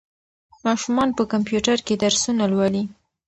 [0.65, 2.83] ماشومان په کمپیوټر کې درسونه لولي.